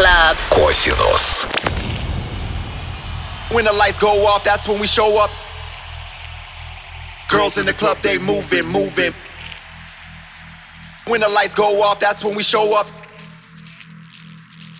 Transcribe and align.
club. 0.00 0.36
Косинус. 0.50 1.46
When 3.50 3.64
the 3.64 3.72
lights 3.72 3.98
go 3.98 4.26
off, 4.26 4.44
that's 4.44 4.68
when 4.68 4.80
we 4.80 4.86
show 4.86 5.22
up. 5.22 5.30
Girls 7.28 7.58
in 7.58 7.66
the 7.66 7.72
club, 7.72 7.98
they 7.98 8.18
moving, 8.18 8.66
moving. 8.66 9.12
When 11.06 11.20
the 11.20 11.28
lights 11.28 11.54
go 11.54 11.82
off, 11.82 12.00
that's 12.00 12.24
when 12.24 12.34
we 12.34 12.42
show 12.42 12.78
up. 12.78 12.86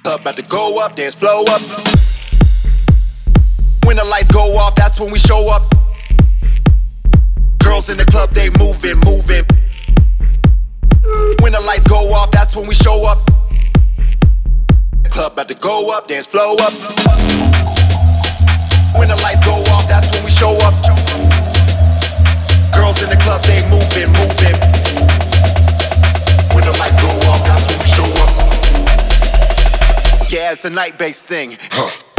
Club 0.03 0.21
about 0.21 0.37
to 0.37 0.43
go 0.43 0.79
up, 0.79 0.97
dance 0.97 1.15
flow 1.15 1.45
up. 1.45 1.61
When 3.85 3.97
the 3.97 4.05
lights 4.05 4.31
go 4.31 4.57
off, 4.57 4.75
that's 4.75 4.99
when 4.99 5.13
we 5.13 5.19
show 5.19 5.51
up. 5.51 5.73
Girls 7.59 7.91
in 7.91 7.97
the 7.97 8.05
club, 8.05 8.31
they 8.31 8.51
moving, 8.51 8.99
moving. 9.05 9.45
When 11.41 11.53
the 11.53 11.61
lights 11.61 11.87
go 11.87 12.13
off, 12.13 12.31
that's 12.31 12.57
when 12.57 12.67
we 12.67 12.75
show 12.75 13.07
up. 13.07 13.31
Club 15.12 15.34
about 15.34 15.50
to 15.50 15.56
go 15.56 15.92
up, 15.92 16.08
dance 16.08 16.26
flow 16.26 16.56
up. 16.56 16.74
When 18.98 19.10
the 19.10 19.20
lights 19.22 19.44
go 19.44 19.56
off, 19.74 19.88
that's 19.88 20.10
when 20.12 20.24
we 20.24 20.32
show 20.32 20.56
up. 20.64 20.74
Girls 22.74 23.04
in 23.04 23.10
the 23.10 23.18
club, 23.22 23.44
they 23.44 23.62
moving, 23.70 24.08
moving. 24.16 24.56
When 26.56 26.64
the 26.64 26.72
lights 26.80 27.02
go 27.02 27.10
off, 27.30 27.44
that's 27.46 27.68
when 27.70 27.80
we 27.80 27.88
show 27.92 28.08
up. 28.24 28.32
Yeah, 30.32 30.54
it's 30.54 30.64
a 30.64 30.70
night-based 30.70 31.28
thing. 31.28 31.58
Huh. 31.72 32.11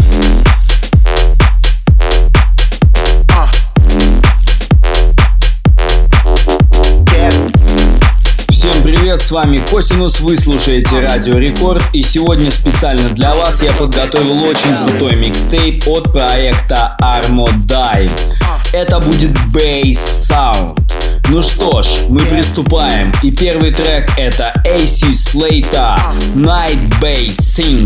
Всем 8.62 8.80
привет, 8.84 9.20
с 9.20 9.32
вами 9.32 9.60
Косинус, 9.68 10.20
вы 10.20 10.36
слушаете 10.36 11.00
Радио 11.00 11.36
Рекорд 11.36 11.82
и 11.92 12.00
сегодня 12.00 12.48
специально 12.52 13.08
для 13.08 13.34
вас 13.34 13.60
я 13.60 13.72
подготовил 13.72 14.40
очень 14.44 14.72
крутой 14.86 15.16
микстейп 15.16 15.82
от 15.88 16.12
проекта 16.12 16.96
Armo 17.00 17.48
Die. 17.66 18.08
Это 18.72 19.00
будет 19.00 19.32
Bass 19.52 19.98
Sound. 19.98 20.80
Ну 21.28 21.42
что 21.42 21.82
ж, 21.82 21.88
мы 22.08 22.20
приступаем. 22.20 23.12
И 23.24 23.32
первый 23.32 23.72
трек 23.72 24.12
это 24.16 24.52
AC 24.64 25.10
Slater 25.10 25.98
Night 26.36 26.78
Bass 27.00 27.40
Sing. 27.40 27.84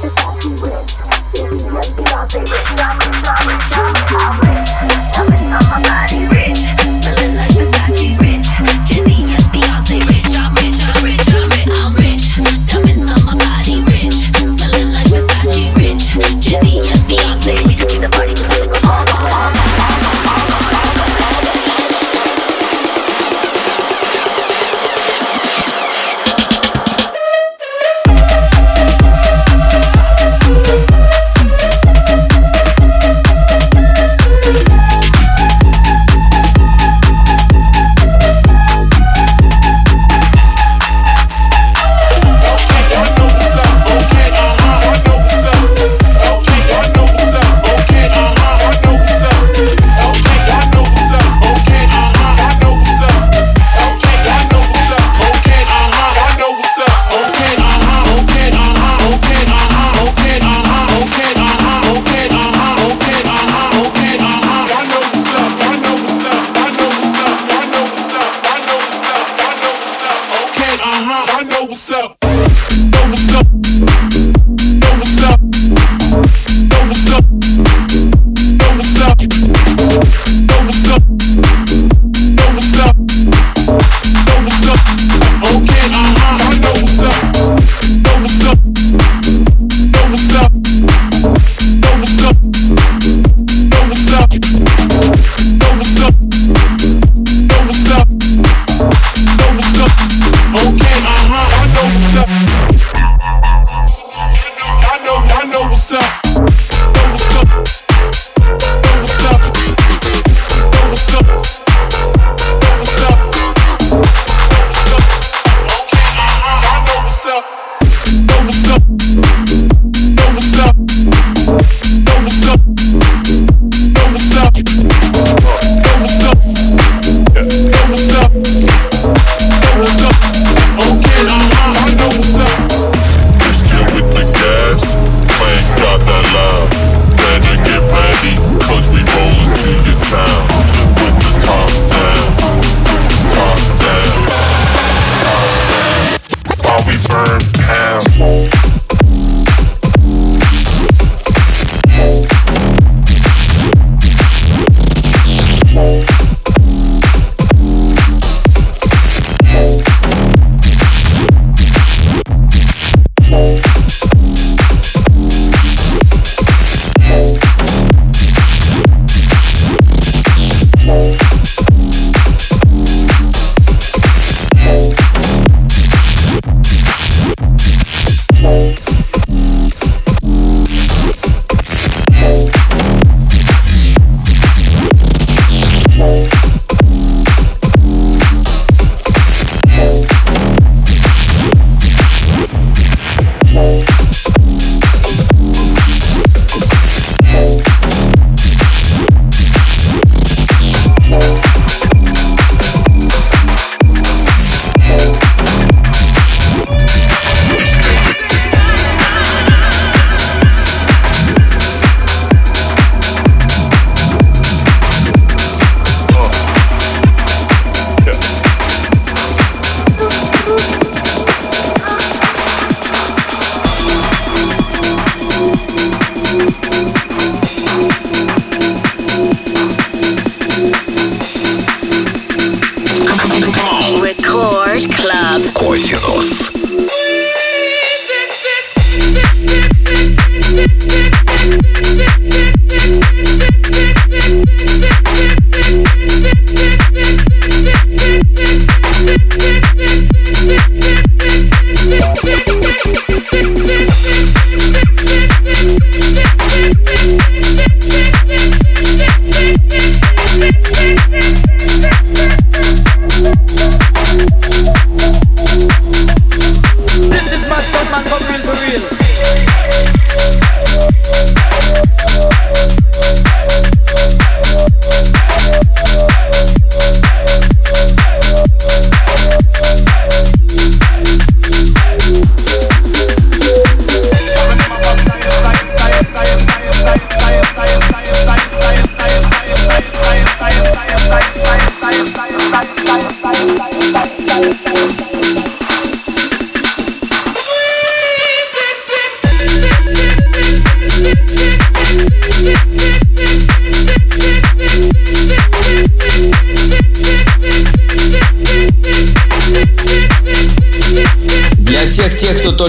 It's 0.00 0.24
all 0.24 0.38
too 0.38 0.54
late. 0.54 0.96
If 1.34 1.60
you 1.60 1.70
must 1.70 1.96
be 1.96 2.04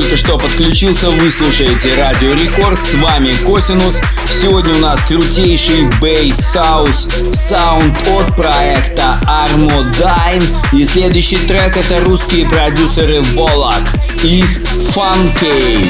только 0.01 0.15
что 0.15 0.38
подключился, 0.38 1.10
вы 1.10 1.29
слушаете 1.29 1.94
Радио 1.98 2.32
Рекорд, 2.32 2.79
с 2.79 2.94
вами 2.94 3.34
Косинус. 3.44 3.96
Сегодня 4.41 4.74
у 4.75 4.79
нас 4.79 5.01
крутейший 5.03 5.89
бейс 6.00 6.46
хаус 6.46 7.06
саунд 7.34 7.94
от 8.08 8.34
проекта 8.34 9.20
Armo 9.25 9.91
Dime. 10.00 10.44
И 10.72 10.86
следующий 10.86 11.36
трек 11.36 11.75
это 11.75 12.00
русские 12.06 12.48
продюсеры 12.48 13.22
Волок. 13.34 13.84
Их 14.24 14.46
Funky. 14.96 15.86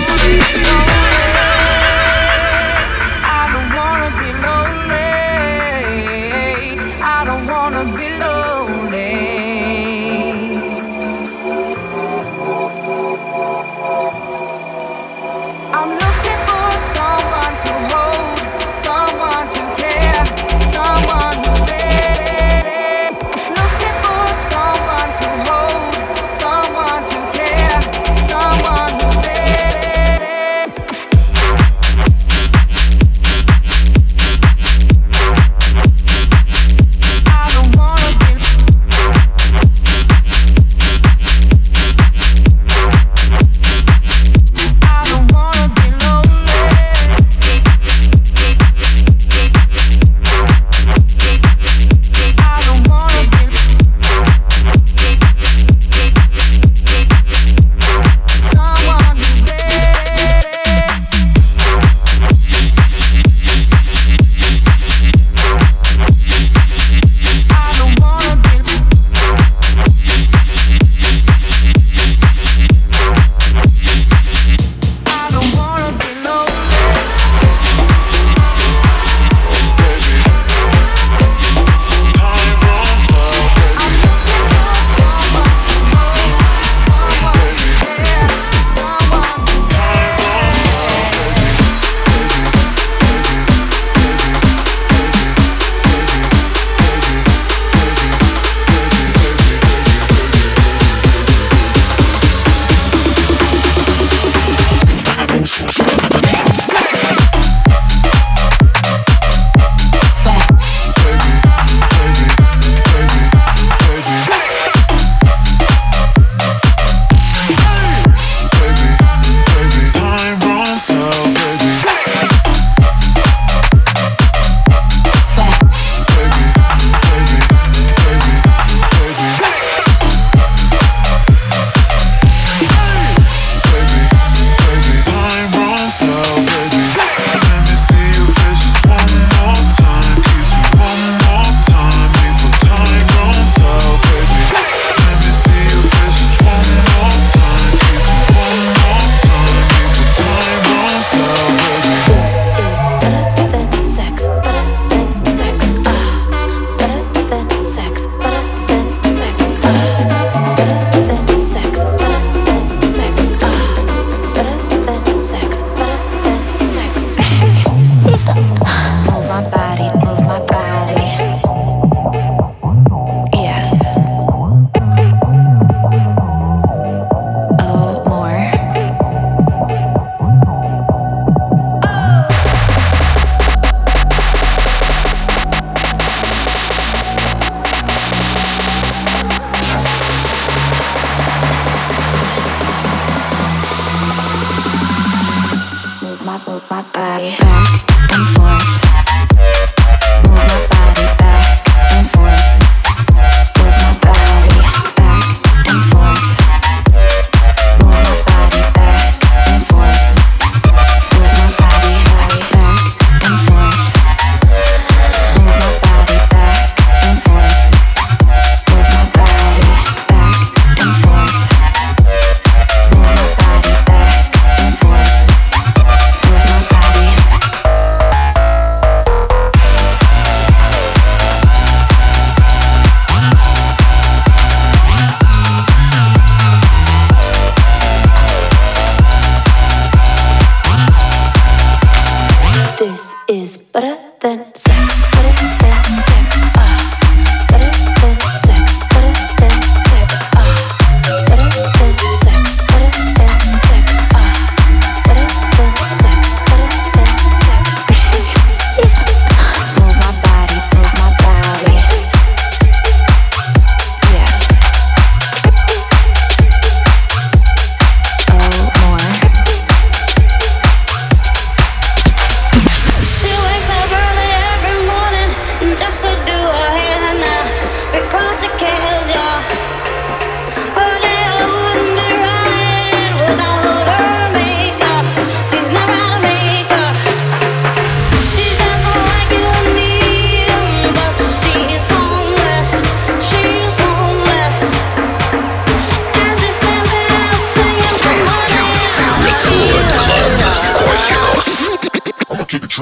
This 242.80 243.14
is 243.28 243.58
better 243.74 244.00
than 244.22 244.56
sex, 244.56 245.12
better 245.12 245.48
than 245.60 246.00
sex. 246.00 246.09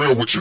real 0.08 0.16
with 0.16 0.34
you. 0.34 0.40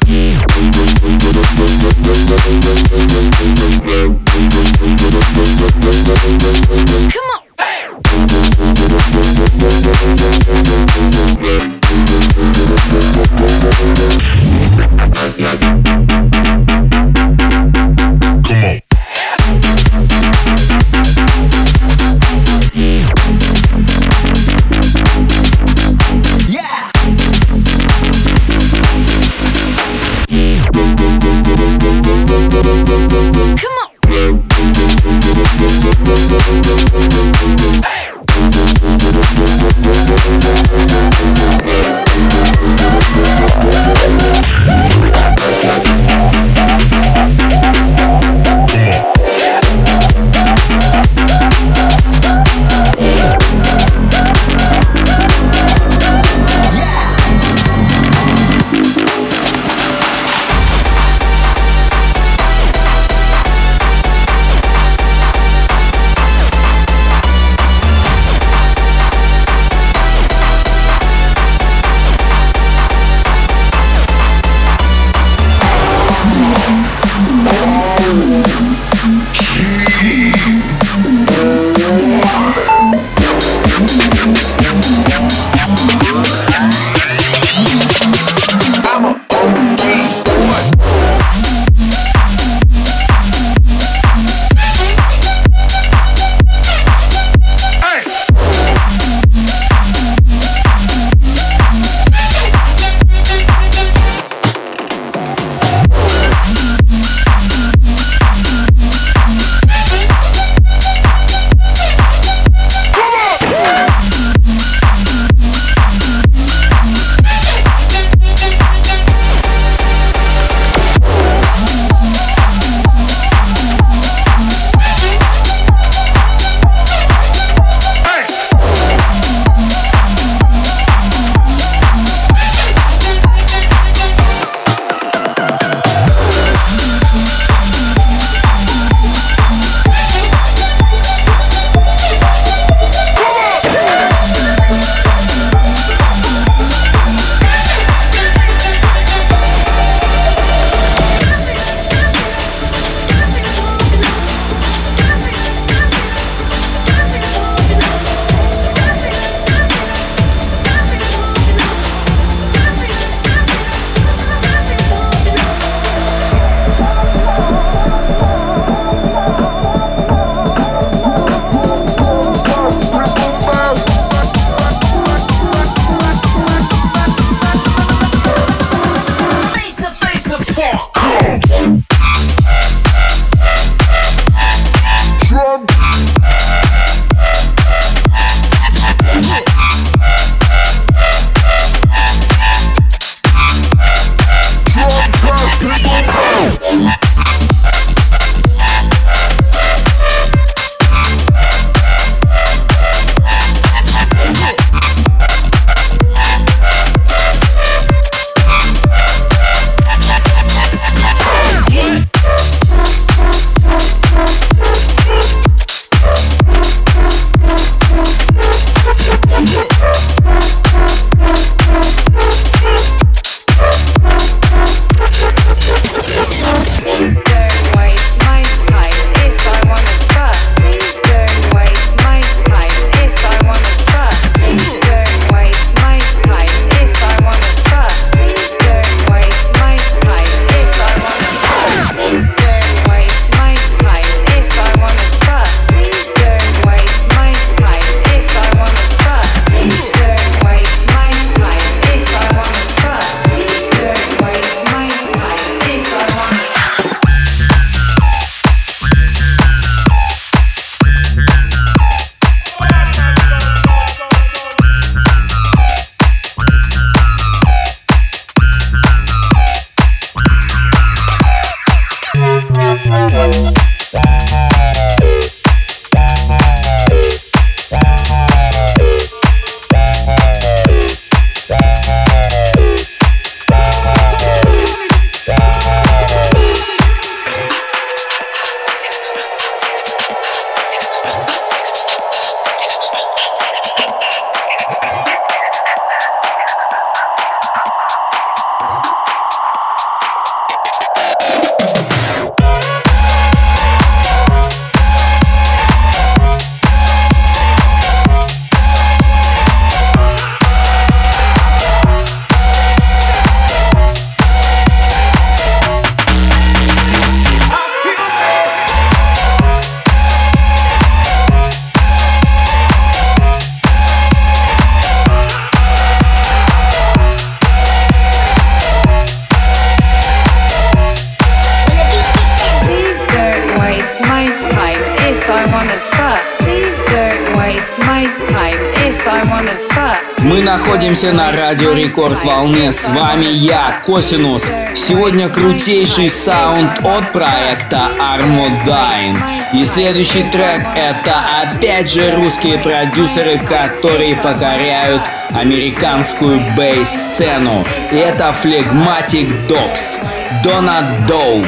Рекорд 341.97 342.23
волны, 342.23 342.71
с 342.71 342.87
вами 342.89 343.25
я, 343.25 343.81
Косинус. 343.83 344.43
Сегодня 344.75 345.29
крутейший 345.29 346.09
саунд 346.09 346.77
от 346.85 347.11
проекта 347.11 347.89
Armodine. 347.97 349.19
И 349.55 349.65
следующий 349.65 350.21
трек 350.31 350.61
это 350.75 351.23
опять 351.41 351.91
же 351.91 352.15
русские 352.15 352.59
продюсеры, 352.59 353.39
которые 353.39 354.15
покоряют 354.17 355.01
американскую 355.31 356.39
бейс-сцену. 356.55 357.65
И 357.91 357.95
это 357.95 358.31
Флегматик 358.31 359.29
Докс, 359.47 359.97
Донат 360.43 361.07
Доуп. 361.07 361.47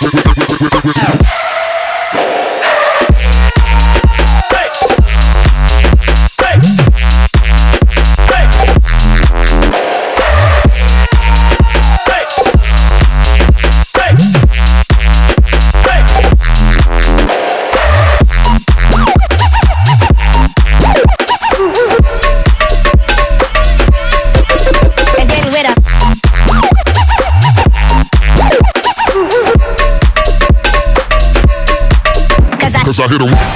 I 33.01 33.07
hit 33.07 33.19
him. 33.19 33.50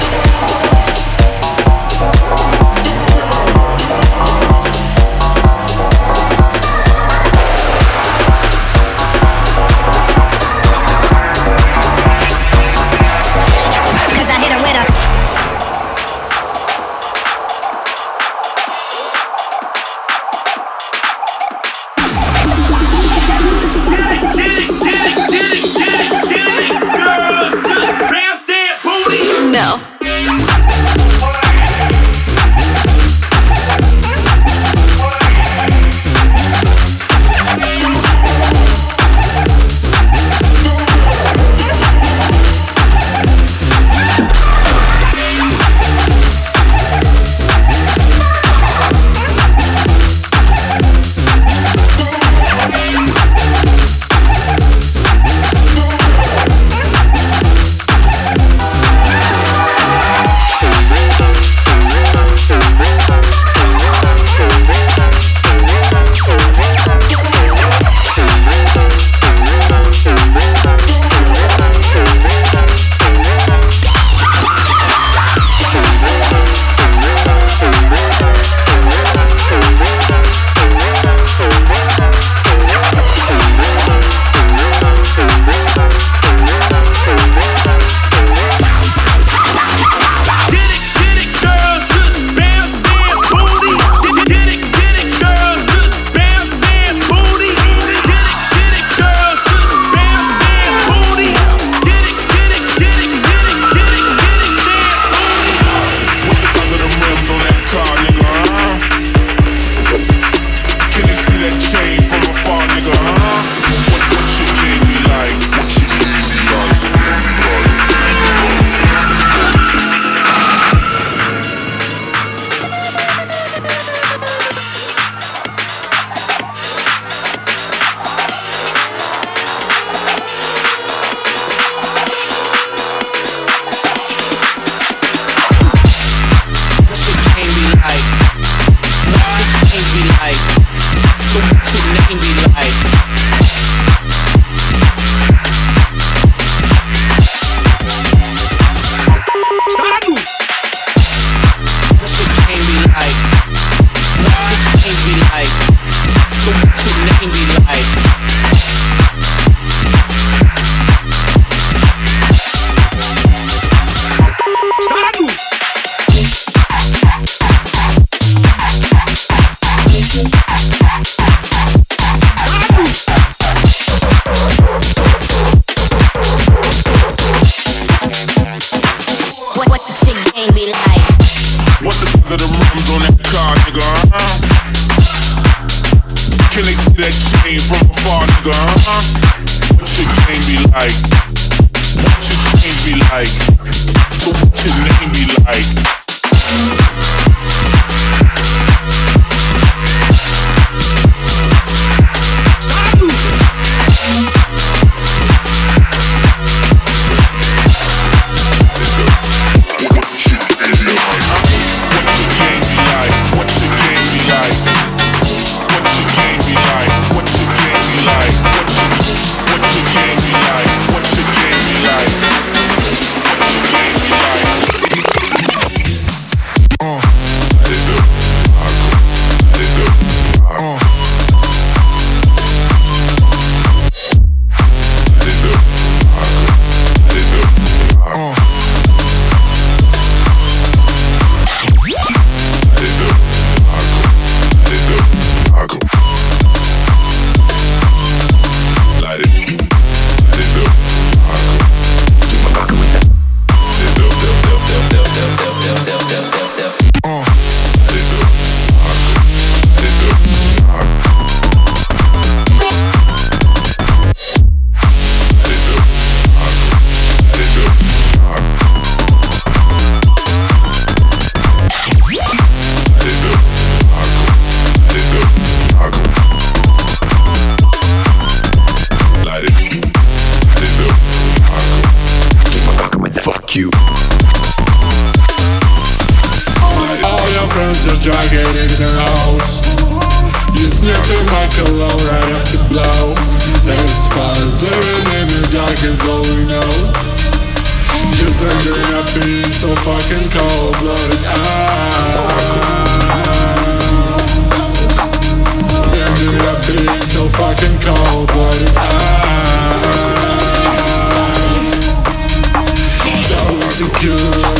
Don't 194.24 194.64
you 194.64 194.72
let 194.84 195.12
me 195.12 195.22
like. 195.44 196.85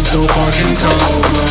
so 0.06 0.26
fucking 0.28 0.76
cold. 0.76 1.45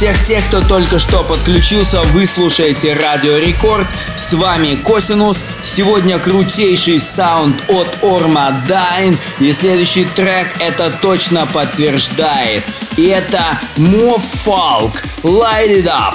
всех 0.00 0.24
тех, 0.24 0.42
кто 0.46 0.62
только 0.62 0.98
что 0.98 1.22
подключился, 1.22 2.00
вы 2.14 2.26
слушаете 2.26 2.94
Радио 2.94 3.36
Рекорд. 3.36 3.86
С 4.16 4.32
вами 4.32 4.76
Косинус. 4.76 5.36
Сегодня 5.62 6.18
крутейший 6.18 6.98
саунд 6.98 7.62
от 7.68 8.02
Орма 8.02 8.58
Дайн. 8.66 9.14
И 9.40 9.52
следующий 9.52 10.06
трек 10.06 10.48
это 10.58 10.90
точно 11.02 11.44
подтверждает. 11.44 12.64
И 12.96 13.08
это 13.08 13.60
Мов 13.76 14.22
Фалк. 14.22 15.02
Light 15.22 15.84
it 15.84 15.86
up. 15.86 16.14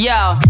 Yo. 0.00 0.40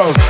road. 0.00 0.29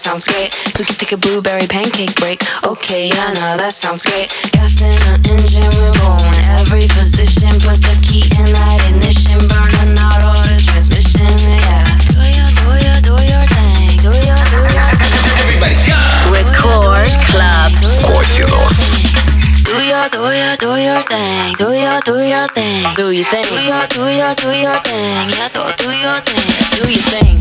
sounds 0.00 0.24
great. 0.24 0.56
We 0.78 0.84
could 0.84 0.98
take 0.98 1.12
a 1.12 1.16
blueberry 1.16 1.66
pancake 1.66 2.16
break. 2.16 2.40
Okay, 2.64 3.08
yeah, 3.08 3.36
no, 3.36 3.60
that 3.60 3.74
sounds 3.76 4.02
great. 4.02 4.32
Gas 4.56 4.80
in 4.80 4.96
the 5.04 5.14
engine, 5.28 5.68
we're 5.76 5.92
going 6.00 6.40
every 6.56 6.88
position. 6.88 7.52
Put 7.60 7.84
the 7.84 7.92
key 8.00 8.24
in 8.40 8.48
that 8.56 8.80
ignition, 8.88 9.36
burning 9.52 10.00
out 10.00 10.24
all 10.24 10.40
the 10.48 10.56
transmission. 10.56 11.28
Yeah, 11.28 11.84
do 12.08 12.16
your, 12.16 12.48
do 12.56 12.72
your, 12.80 12.98
do 13.04 13.14
your 13.28 13.44
thing, 13.44 14.00
do 14.00 14.12
your, 14.24 14.40
do 14.48 14.60
your. 14.72 14.88
thing. 14.96 15.36
Everybody 15.44 15.76
go. 15.84 16.00
Record 16.32 17.12
Club. 17.28 17.76
Course 18.08 18.40
do 18.40 19.76
your, 19.84 20.08
do 20.08 20.24
your, 20.32 20.56
do 20.56 20.80
your 20.80 21.04
thing, 21.04 21.54
do 21.60 21.76
your, 21.76 22.00
do 22.00 22.24
your 22.24 22.48
thing, 22.48 22.88
do 22.96 23.12
your 23.12 23.28
thing, 23.28 23.44
do 23.44 23.60
your, 23.68 23.84
do 23.86 24.08
your, 24.08 24.34
do 24.34 24.48
your 24.48 24.80
thing, 24.80 25.28
yeah, 25.36 25.52
do, 25.52 25.60
do 25.76 25.92
your 25.92 26.18
thing, 26.24 26.48
do 26.72 26.88
your 26.88 27.04
thing. 27.04 27.36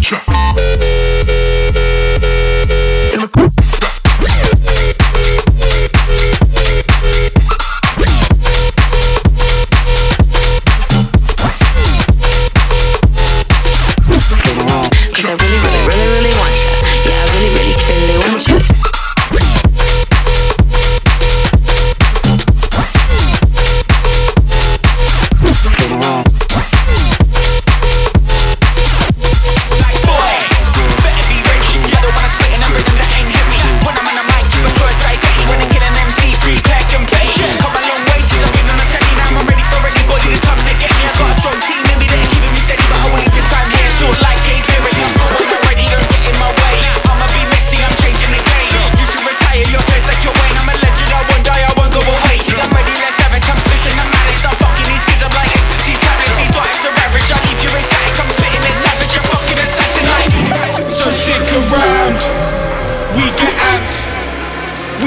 Cause 3.20 3.59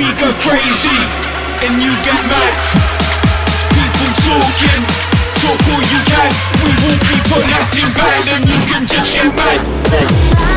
we 0.03 0.11
go 0.19 0.33
crazy, 0.43 0.99
and 1.63 1.79
you 1.79 1.95
get 2.03 2.19
mad. 2.27 2.55
People 3.71 4.11
talking, 4.27 4.83
talk 5.39 5.63
all 5.71 5.83
you 5.95 6.01
can. 6.11 6.31
We 6.59 6.73
will 6.83 6.99
keep 7.07 7.27
on 7.31 7.47
acting 7.55 7.93
bad, 7.95 8.27
and 8.35 8.49
you 8.49 8.59
can 8.67 8.87
just 8.87 9.13
get 9.15 9.31
mad. 9.35 10.52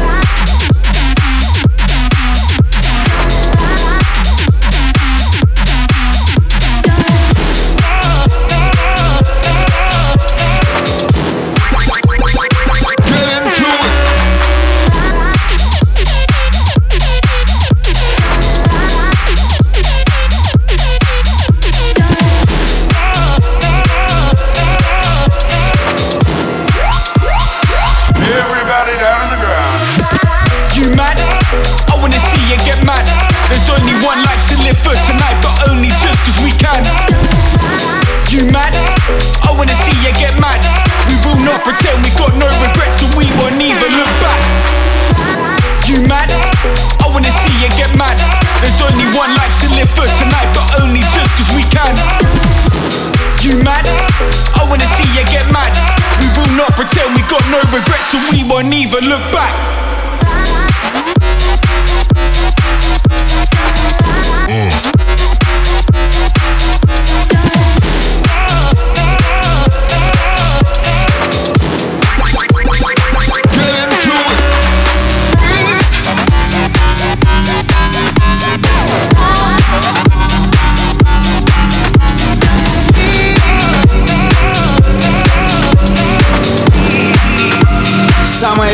look 59.08 59.22
back. 59.32 59.45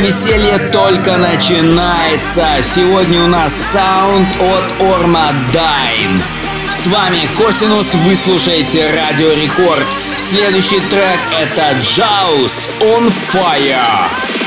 Веселье 0.01 0.57
только 0.71 1.17
начинается. 1.17 2.45
Сегодня 2.61 3.23
у 3.23 3.27
нас 3.27 3.53
саунд 3.53 4.27
от 4.39 4.81
Дайн. 5.53 6.21
С 6.69 6.87
вами 6.87 7.29
Косинус, 7.37 7.93
вы 8.05 8.15
слушаете 8.15 8.89
Радио 8.89 9.31
Рекорд. 9.33 9.85
Следующий 10.17 10.79
трек 10.89 11.19
это 11.39 11.77
Jaws 11.81 12.51
on 12.79 13.11
Fire. 13.31 14.40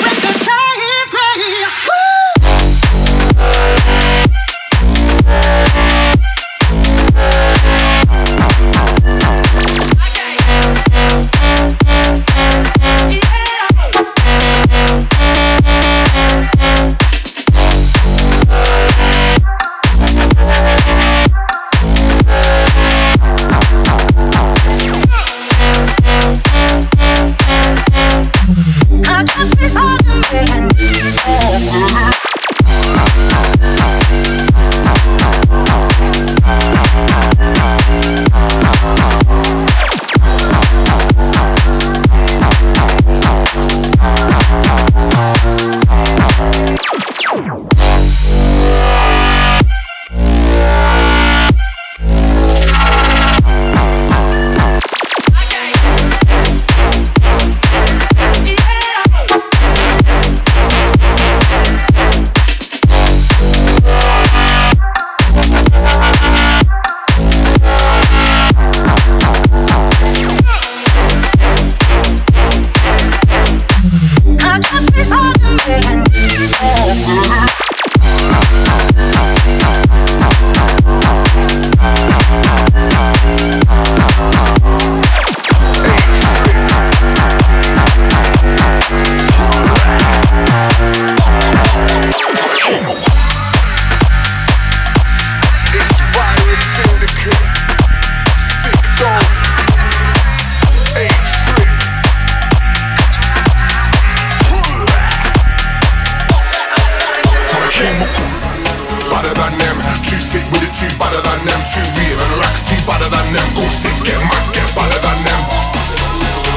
Real 111.98 112.18
and 112.18 112.34
racks 112.40 112.62
too 112.66 112.78
better 112.86 113.08
than 113.08 113.26
them. 113.32 113.48
Go 113.54 113.64
sick, 113.68 113.96
get 114.06 114.18
mad, 114.18 114.44
get 114.54 114.68
better 114.74 115.00
than 115.00 115.18
them. 115.24 115.40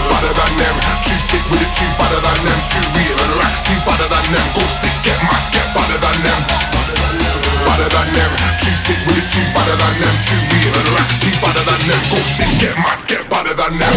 Better 0.09 0.33
than 0.33 0.53
them. 0.57 0.75
Too 1.05 1.19
sick 1.19 1.43
with 1.49 1.61
it, 1.61 1.71
too 1.77 1.89
better 1.97 2.19
than 2.21 2.39
them. 2.45 2.59
Too 2.69 2.85
real 2.95 3.17
and 3.17 3.33
racks 3.41 3.61
too 3.65 3.79
better 3.85 4.07
than 4.09 4.25
them. 4.33 4.45
Go 4.55 4.63
sick, 4.67 4.95
get 5.05 5.19
mad, 5.23 5.43
get 5.53 5.67
better 5.75 5.97
than 5.97 6.17
them. 6.25 6.41
Better 7.65 7.89
than 7.89 8.07
them. 8.13 8.31
Too 8.61 8.75
sick 8.75 8.99
with 9.05 9.19
it, 9.21 9.27
too 9.29 9.45
better 9.53 9.75
than 9.77 9.95
them. 10.01 10.15
Too 10.25 10.39
real 10.51 10.73
and 10.73 10.89
racks 10.97 11.17
too 11.21 11.33
better 11.41 11.63
than 11.65 11.81
them. 11.85 12.01
Go 12.11 12.19
sick, 12.25 12.51
get 12.61 12.75
mad, 12.77 12.99
get 13.07 13.23
better 13.29 13.53
than 13.53 13.73
them. 13.77 13.96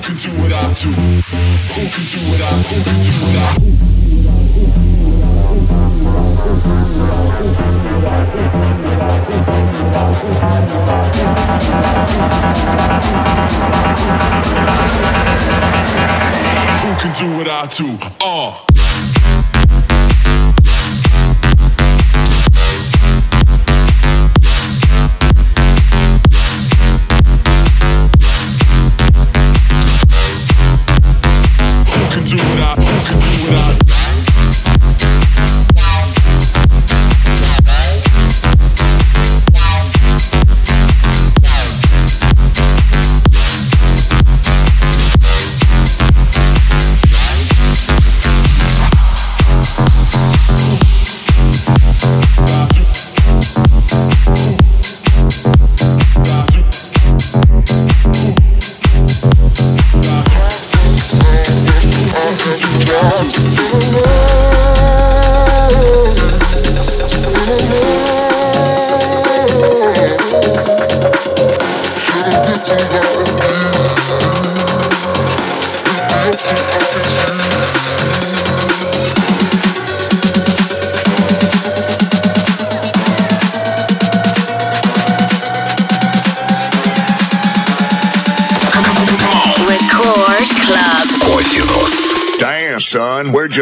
can 0.00 0.16
do 0.16 0.30
what 0.40 0.52
I 0.52 0.72
do? 0.72 0.88
Who 0.88 1.82
can 1.88 2.04
do 2.06 2.18
what 2.30 2.40
I? 2.40 2.44
Who 2.68 2.82
can 2.84 2.96
do 3.04 3.12
what 3.20 3.36
I? 3.36 3.50
Who 16.80 16.90
can 16.96 17.12
do 17.12 17.26
what 17.36 17.48
I? 17.48 17.66
Do 17.66 18.19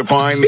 son, 0.07 0.48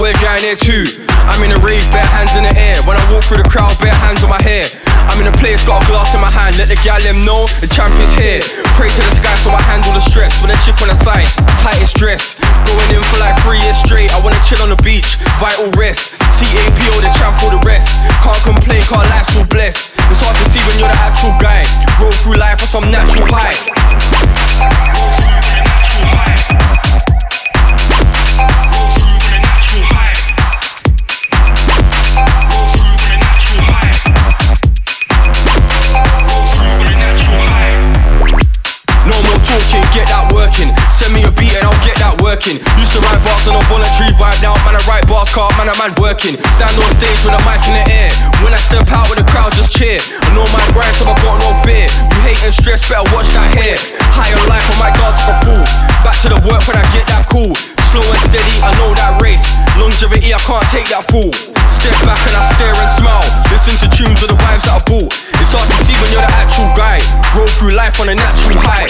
we're 0.00 0.16
going 0.24 0.40
there 0.40 0.56
too. 0.56 0.88
I'm 1.28 1.42
in 1.44 1.52
a 1.52 1.60
rave, 1.60 1.84
bare 1.92 2.06
hands 2.06 2.32
in 2.32 2.48
the 2.48 2.54
air. 2.56 2.80
When 2.88 2.96
I 2.96 3.04
walk 3.12 3.28
through 3.28 3.44
the 3.44 3.50
crowd, 3.50 3.76
bare 3.76 3.92
hands 3.92 4.24
on 4.24 4.30
my 4.32 4.40
hair. 4.40 4.64
I'm 5.12 5.20
in 5.20 5.28
a 5.28 5.36
place, 5.36 5.60
got 5.68 5.84
a 5.84 5.86
glass 5.86 6.16
in 6.16 6.20
my 6.20 6.32
hand. 6.32 6.56
Let 6.56 6.72
the 6.72 6.80
gal 6.80 6.96
them 7.04 7.20
know 7.28 7.44
the 7.60 7.68
champ 7.68 7.92
is 8.00 8.08
here. 8.16 8.40
Pray 8.80 8.88
to 8.88 9.02
the 9.04 9.14
sky 9.20 9.36
so 9.44 9.52
I 9.52 9.60
handle 9.68 9.92
the 9.92 10.00
stress. 10.00 10.32
With 10.40 10.54
a 10.54 10.58
chip 10.64 10.80
on 10.80 10.88
the 10.88 10.98
side, 11.04 11.28
tightest 11.60 11.92
dress. 12.00 12.40
Going 12.64 12.88
in 12.88 13.04
for 13.12 13.20
like 13.20 13.36
three 13.44 13.60
years 13.60 13.76
straight. 13.84 14.08
I 14.16 14.18
wanna 14.24 14.40
chill 14.48 14.60
on 14.64 14.72
the 14.72 14.80
beach, 14.80 15.20
vital 15.36 15.68
rest. 15.76 16.16
CAP 16.40 16.80
or 16.96 17.02
the 17.04 17.12
champ 17.20 17.36
for 17.36 17.52
the 17.52 17.60
rest. 17.68 17.92
Can't 18.24 18.42
complain, 18.48 18.80
can't 18.88 19.04
life's 19.12 19.32
so 19.36 19.44
blessed. 19.44 19.92
It's 20.08 20.20
hard 20.24 20.36
to 20.40 20.46
see 20.56 20.62
when 20.72 20.80
you're 20.80 20.92
the 20.92 21.00
actual 21.04 21.36
guy. 21.36 21.64
Roll 22.00 22.12
through 22.24 22.40
life 22.40 22.64
for 22.64 22.68
some 22.72 22.88
natural 22.88 23.28
high. 23.28 24.35
Working. 42.46 42.62
Used 42.78 42.94
to 42.94 43.00
write 43.02 43.18
bars 43.26 43.42
on 43.50 43.58
a 43.58 43.64
voluntary 43.66 44.14
vibe, 44.14 44.38
now 44.42 44.54
man 44.62 44.78
I 44.78 44.82
write 44.86 45.06
bars, 45.10 45.30
car 45.34 45.50
man 45.58 45.66
I 45.66 45.74
man 45.82 45.90
working. 45.98 46.38
Stand 46.54 46.78
on 46.78 46.90
stage 46.94 47.18
with 47.26 47.34
a 47.34 47.42
mic 47.42 47.58
in 47.66 47.74
the 47.74 47.84
air. 47.90 48.10
When 48.42 48.54
I 48.54 48.60
step 48.62 48.86
out 48.94 49.10
with 49.10 49.18
the 49.18 49.26
crowd 49.26 49.50
just 49.58 49.74
cheer. 49.74 49.98
I 49.98 50.30
know 50.34 50.46
my 50.54 50.62
grind, 50.70 50.94
so 50.94 51.10
I 51.10 51.14
got 51.18 51.42
no 51.42 51.50
fear. 51.66 51.90
You 51.90 52.20
hate 52.22 52.38
and 52.46 52.54
stress, 52.54 52.86
better 52.86 53.02
watch 53.10 53.26
that 53.34 53.50
hair. 53.58 53.74
Higher 54.14 54.38
life 54.46 54.62
on 54.70 54.78
my 54.78 54.94
guards 54.94 55.18
for 55.26 55.34
fool. 55.42 55.64
Back 56.06 56.18
to 56.22 56.28
the 56.30 56.40
work 56.46 56.62
when 56.70 56.78
I 56.78 56.86
get 56.94 57.06
that 57.10 57.26
cool. 57.26 57.50
Slow 57.90 58.04
and 58.06 58.22
steady, 58.30 58.54
I 58.62 58.70
know 58.78 58.94
that 58.94 59.18
race. 59.18 59.42
Longevity, 59.74 60.30
I 60.30 60.40
can't 60.46 60.66
take 60.70 60.86
that 60.94 61.02
fool. 61.10 61.34
Step 61.82 61.98
back 62.06 62.20
and 62.30 62.36
I 62.38 62.42
stare 62.54 62.76
and 62.78 62.92
smile. 62.94 63.26
Listen 63.50 63.74
to 63.82 63.88
tunes 63.90 64.22
of 64.22 64.30
the 64.30 64.38
vibes 64.38 64.62
that 64.70 64.78
I 64.78 64.82
bought. 64.86 65.10
It's 65.42 65.50
hard 65.50 65.66
to 65.66 65.78
see 65.84 65.96
when 65.98 66.08
you're 66.14 66.22
the 66.22 66.34
actual 66.38 66.70
guy. 66.78 67.02
Roll 67.34 67.50
through 67.58 67.74
life 67.74 67.98
on 67.98 68.08
a 68.08 68.14
natural 68.14 68.58
high. 68.62 68.86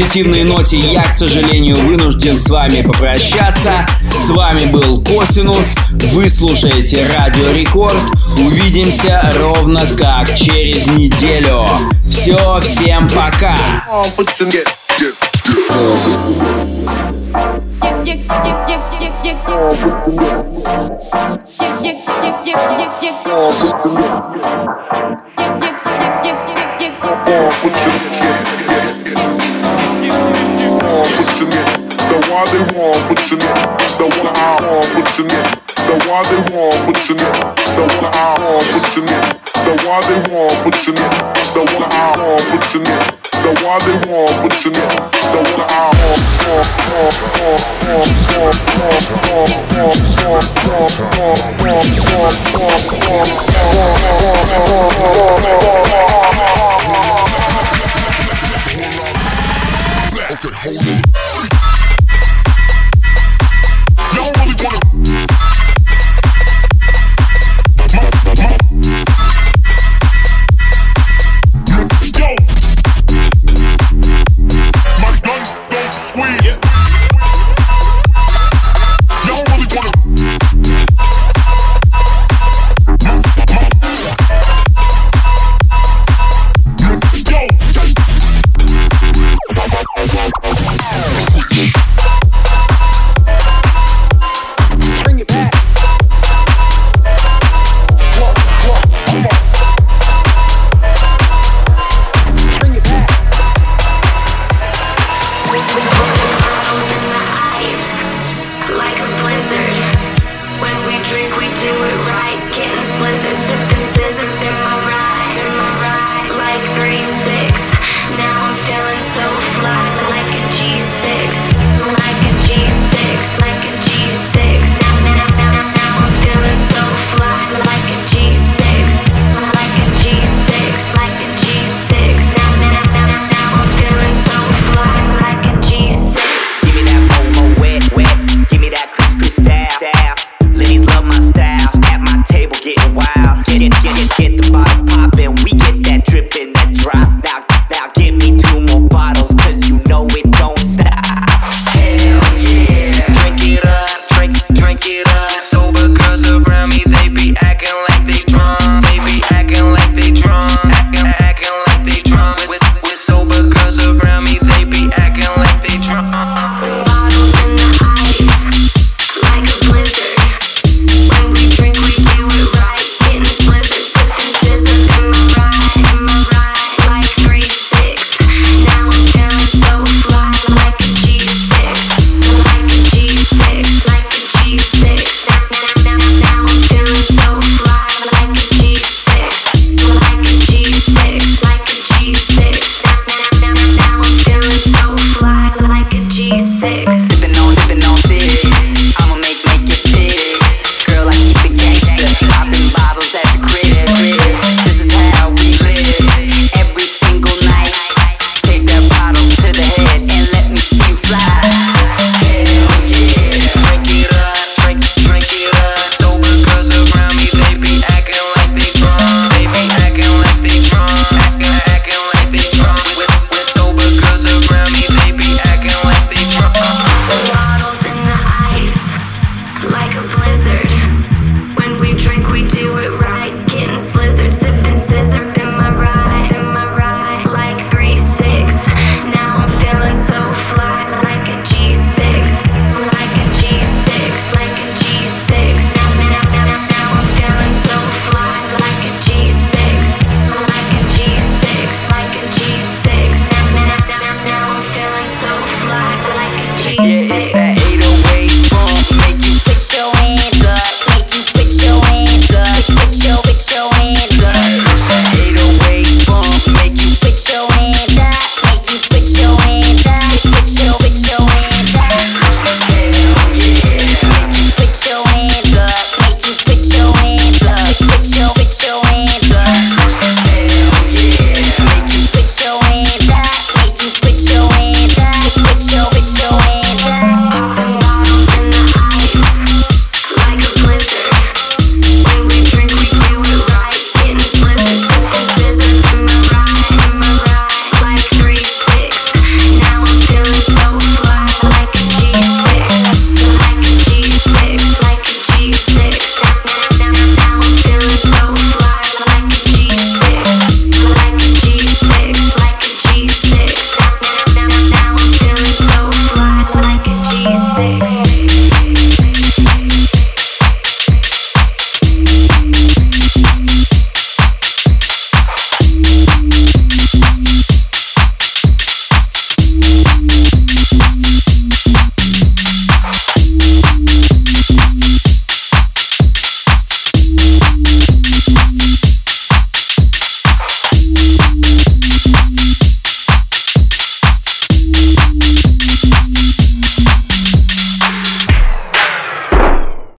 Позитивной 0.00 0.44
ноте 0.44 0.78
я, 0.78 1.02
к 1.02 1.12
сожалению, 1.12 1.76
вынужден 1.76 2.38
с 2.38 2.48
вами 2.48 2.80
попрощаться. 2.80 3.86
С 4.02 4.30
вами 4.30 4.64
был 4.66 5.04
Косинус. 5.04 5.66
Вы 6.12 6.30
слушаете 6.30 7.06
Радио 7.06 7.50
Рекорд. 7.50 8.00
Увидимся 8.38 9.30
ровно 9.36 9.86
как 9.98 10.34
через 10.34 10.86
неделю. 10.86 11.62
Все, 12.08 12.60
всем 12.60 13.08
пока. 13.10 13.54
The 27.30 27.76
why 27.80 28.09
they 32.50 32.58
want 32.74 32.98
what 33.06 33.22
you 33.30 33.38
need, 33.38 33.62
the 33.94 34.10
one 34.10 34.26
I 34.26 34.58
want 34.58 34.90
what 34.98 35.06
you 35.14 35.22
need, 35.22 35.46
the 35.86 35.94
one 36.10 36.26
they 36.26 36.42
want 36.50 36.82
what 36.82 36.98
you 37.06 37.14
need, 37.14 37.38
the 37.78 37.86
one 37.86 38.10
I 38.10 38.34
want 38.42 38.66
what 38.74 38.90
you 38.96 39.02
need, 39.06 39.38
the 39.62 39.72
one 39.86 40.02
they 40.10 40.18
want 40.34 40.58
what 40.66 40.74
you 40.82 40.90
need, 40.90 41.14
the 41.54 41.62
one 41.78 41.86
I 41.86 42.10
want 42.18 42.42
what 42.50 42.66
you 42.74 42.80
need, 42.82 43.06
the 43.46 43.54
one 43.62 43.78
they 43.86 43.94
want 44.10 44.34
what 44.42 44.64
you 44.64 44.70
need, 44.74 44.90
the 45.30 45.40
one 45.46 45.62
I 45.62 45.94
want. 45.94 46.00
Okay, 60.30 60.50
hold 60.62 61.54
on. 61.54 61.59